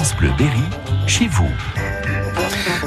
[0.00, 0.62] France Bleu Berry,
[1.06, 1.50] chez vous.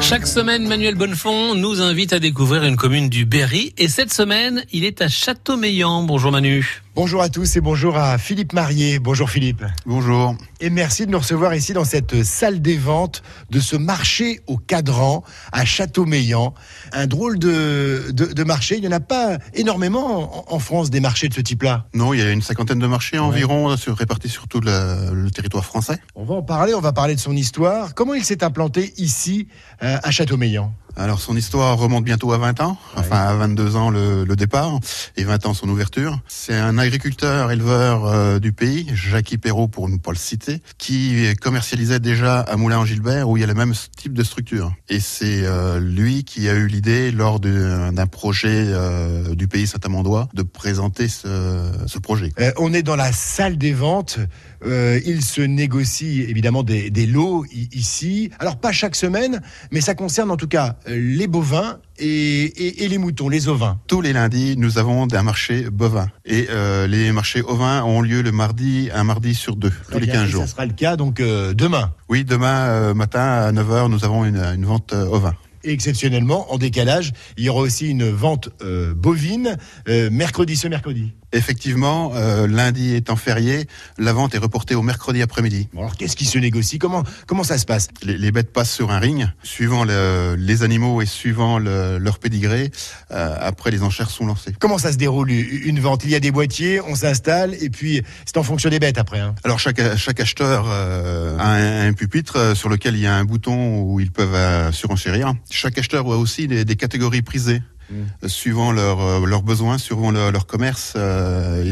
[0.00, 3.74] Chaque semaine, Manuel Bonnefond nous invite à découvrir une commune du Berry.
[3.78, 6.04] Et cette semaine, il est à Châteaumeillan.
[6.04, 6.82] Bonjour Manu.
[7.02, 8.98] Bonjour à tous et bonjour à Philippe Marié.
[8.98, 9.64] Bonjour Philippe.
[9.86, 10.36] Bonjour.
[10.60, 14.58] Et merci de nous recevoir ici dans cette salle des ventes de ce marché au
[14.58, 16.52] cadran à Châteaumeillan.
[16.92, 18.74] Un drôle de, de, marché.
[18.76, 21.86] Il n'y en a pas énormément en, France des marchés de ce type-là.
[21.94, 25.30] Non, il y a une cinquantaine de marchés environ sur, répartis sur tout le, le,
[25.30, 25.96] territoire français.
[26.16, 27.94] On va en parler, on va parler de son histoire.
[27.94, 29.48] Comment il s'est implanté ici
[29.82, 30.74] euh, à Châteaumeillan?
[30.96, 34.78] Alors son histoire remonte bientôt à 20 ans, enfin à 22 ans le, départ
[35.16, 36.20] et 20 ans son ouverture.
[36.28, 41.34] C'est un agriculteur éleveur euh, du pays, Jacques Perrault pour ne pas le citer, qui
[41.40, 44.72] commercialisait déjà à Moulin-en-Gilbert où il y a le même type de structure.
[44.88, 50.28] Et c'est euh, lui qui a eu l'idée lors d'un projet euh, du pays Saint-Amandois
[50.34, 52.32] de présenter ce, ce projet.
[52.58, 54.18] on est dans la salle des ventes.
[54.64, 58.30] il se négocie évidemment des, des lots ici.
[58.38, 63.28] Alors pas chaque semaine, mais ça concerne en tout cas les bovins et, les moutons,
[63.28, 63.78] les ovins.
[63.86, 66.08] Tous les lundis, nous avons un marché bovin.
[66.24, 70.06] Et euh, les marchés ovins ont lieu le mardi, un mardi sur deux, tous les
[70.06, 70.42] 15 jours.
[70.42, 74.24] Ça sera le cas donc euh, demain Oui, demain euh, matin à 9h, nous avons
[74.24, 75.34] une, une vente ovin.
[75.62, 78.48] Et exceptionnellement, en décalage, il y aura aussi une vente
[78.96, 81.12] bovine mercredi, ce mercredi.
[81.32, 83.66] Effectivement, euh, lundi étant férié,
[83.98, 85.68] la vente est reportée au mercredi après-midi.
[85.72, 86.78] Bon alors qu'est-ce qui se négocie?
[86.78, 87.88] Comment, comment ça se passe?
[88.02, 92.70] Les, bêtes passent sur un ring, suivant les animaux et suivant leur pédigré.
[93.10, 94.54] après, les enchères sont lancées.
[94.58, 96.04] Comment ça se déroule une vente?
[96.04, 99.20] Il y a des boîtiers, on s'installe et puis c'est en fonction des bêtes après.
[99.20, 99.34] Hein.
[99.44, 103.82] Alors chaque, chaque acheteur a un, un, pupitre sur lequel il y a un bouton
[103.82, 105.34] où ils peuvent surenchérir.
[105.50, 107.62] Chaque acheteur a aussi des, des catégories prisées.
[107.90, 108.28] Mm.
[108.28, 111.64] suivant leurs euh, leurs besoins, suivant leur, commerce, euh,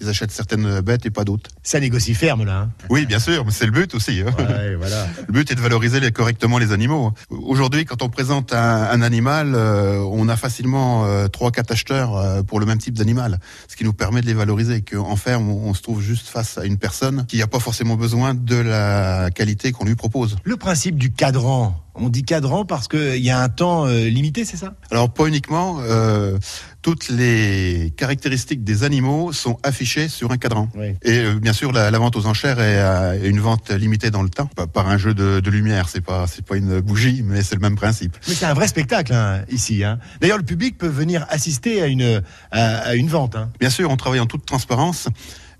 [0.00, 1.50] ils, achètent certaines bêtes et pas d'autres.
[1.62, 2.60] Ça négocie ferme là.
[2.60, 2.70] Hein.
[2.90, 4.22] oui, bien sûr, mais c'est le but aussi.
[4.26, 4.32] Hein.
[4.78, 5.06] voilà.
[5.26, 7.12] Le but est de valoriser correctement les animaux.
[7.28, 12.66] Aujourd'hui, quand on présente un, animal, euh, on a facilement trois, quatre acheteurs pour le
[12.66, 13.38] même type d'animal,
[13.68, 14.82] ce qui nous permet de les valoriser.
[14.82, 18.34] Qu'en ferme, on, se trouve juste face à une personne qui n'a pas forcément besoin
[18.34, 20.36] de la qualité qu'on lui propose.
[20.44, 24.44] Le principe du cadran on dit cadran parce qu'il y a un temps euh, limité,
[24.44, 24.74] c'est ça?
[24.90, 25.47] Alors pas uniquement.
[25.50, 26.38] Euh,
[26.82, 30.68] toutes les caractéristiques des animaux sont affichées sur un cadran.
[31.02, 34.48] Et euh, bien sûr, la, vente aux enchères est une vente limitée dans le temps,
[34.72, 35.88] par un jeu de, lumière.
[35.88, 38.16] C'est pas c'est pas une bougie, mais c'est le même principe.
[38.28, 39.82] Mais c'est un vrai spectacle hein, ici.
[39.82, 39.98] Hein.
[40.20, 43.34] D'ailleurs, le public peut venir assister à une à, une vente.
[43.34, 43.50] Hein.
[43.58, 45.08] Bien sûr, on travaille en toute transparence.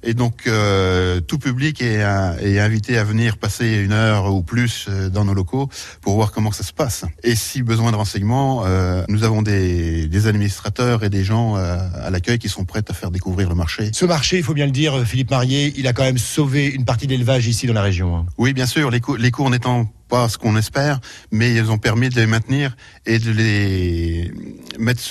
[0.03, 2.05] Et donc, euh, tout public est,
[2.41, 5.69] est, invité à venir passer une heure ou plus euh, dans nos locaux
[6.01, 7.05] pour voir comment ça se passe.
[7.25, 12.11] Et si besoin de renseignements, euh, nous avons des, des, administrateurs et des gens à
[12.11, 13.91] l'accueil qui sont prêts à faire découvrir le marché.
[13.93, 16.85] Ce marché, il faut bien le dire, Philippe Marié, il a quand même sauvé une
[16.85, 18.17] partie de l'élevage ici dans la région.
[18.17, 18.27] Hein.
[18.37, 18.91] Oui, bien sûr.
[18.91, 22.77] Les, les cours n'étant pas ce qu'on espère, mais ils ont permis de les maintenir
[23.07, 24.33] et de les
[24.79, 25.03] mettre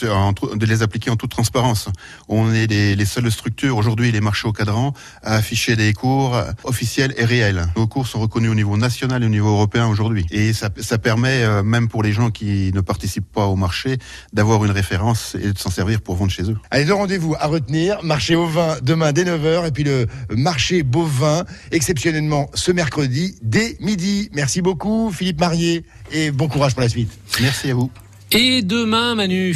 [0.55, 1.89] de les appliquer en toute transparence.
[2.27, 4.93] On est les, les seules structures aujourd'hui, les marchés au cadran,
[5.23, 7.67] à afficher des cours officiels et réels.
[7.75, 11.43] Nos cours sont reconnus au niveau national et au niveau européen aujourd'hui, et ça, permet
[11.43, 13.97] euh, même pour les gens qui ne participent pas au marché
[14.33, 16.57] d'avoir une référence et de s'en servir pour vendre chez eux.
[16.71, 20.83] Allez, deux rendez-vous à retenir marché au vin demain dès 9h et puis le marché
[20.83, 24.29] bovin exceptionnellement ce mercredi dès midi.
[24.33, 25.11] Merci beaucoup.
[25.11, 27.11] Philippe Marié, et bon courage pour la suite.
[27.41, 27.91] Merci à vous.
[28.31, 29.55] Et demain, Manu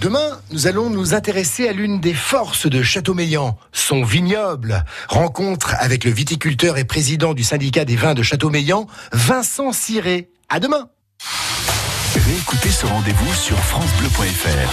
[0.00, 4.84] Demain, nous allons nous intéresser à l'une des forces de Châteaumeillan, son vignoble.
[5.08, 10.30] Rencontre avec le viticulteur et président du syndicat des vins de Châteaumeillan, Vincent Ciré.
[10.48, 10.88] À demain.
[12.14, 14.72] Réécoutez ce rendez-vous sur FranceBleu.fr.